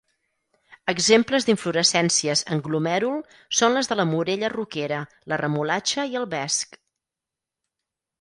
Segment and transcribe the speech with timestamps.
[0.91, 3.19] Exemples d'inflorescències en glomèrul
[3.59, 6.79] són les de la morella roquera, la remolatxa i el vesc.